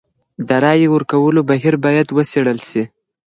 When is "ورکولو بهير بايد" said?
0.95-2.07